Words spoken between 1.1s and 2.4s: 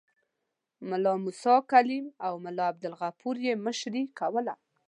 موسی کلیم او